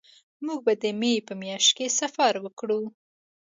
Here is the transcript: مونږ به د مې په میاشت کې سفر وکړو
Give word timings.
مونږ 0.45 0.59
به 0.65 0.73
د 0.81 0.83
مې 0.99 1.13
په 1.27 1.33
میاشت 1.41 1.69
کې 1.77 1.95
سفر 1.99 2.33
وکړو 2.39 2.81